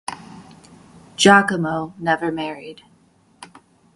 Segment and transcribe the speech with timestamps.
[1.15, 2.81] Giacomo never married.